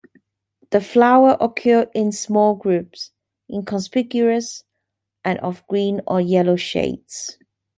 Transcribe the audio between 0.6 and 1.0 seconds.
The